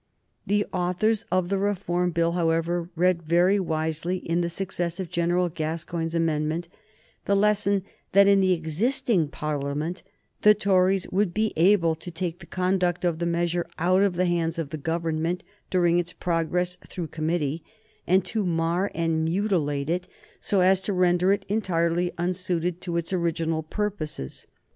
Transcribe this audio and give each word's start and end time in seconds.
The 0.47 0.65
authors 0.73 1.27
of 1.31 1.49
the 1.49 1.59
Reform 1.59 2.09
Bill, 2.09 2.31
however, 2.31 2.89
read 2.95 3.21
very 3.21 3.59
wisely 3.59 4.17
in 4.17 4.41
the 4.41 4.49
success 4.49 4.99
of 4.99 5.11
General 5.11 5.47
Gascoigne's 5.47 6.15
amendment 6.15 6.67
the 7.25 7.35
lesson 7.35 7.83
that 8.13 8.25
in 8.25 8.39
the 8.39 8.51
existing 8.51 9.27
Parliament 9.27 10.01
the 10.41 10.55
Tories 10.55 11.07
would 11.11 11.35
be 11.35 11.53
able 11.55 11.93
to 11.93 12.09
take 12.09 12.39
the 12.39 12.47
conduct 12.47 13.05
of 13.05 13.19
the 13.19 13.27
measure 13.27 13.67
out 13.77 14.01
of 14.01 14.15
the 14.15 14.25
hands 14.25 14.57
of 14.57 14.71
the 14.71 14.77
Government 14.77 15.43
during 15.69 15.99
its 15.99 16.13
progress 16.13 16.77
through 16.77 17.05
committee, 17.09 17.63
and 18.07 18.25
to 18.25 18.43
mar 18.43 18.89
and 18.95 19.23
mutilate 19.23 19.87
it, 19.87 20.07
so 20.39 20.61
as 20.61 20.81
to 20.81 20.93
render 20.93 21.31
it 21.31 21.45
entirely 21.47 22.11
unsuited 22.17 22.81
to 22.81 22.97
its 22.97 23.13
original 23.13 23.61
purposes. 23.61 24.47